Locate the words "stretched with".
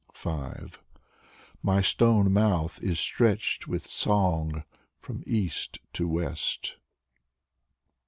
2.99-3.85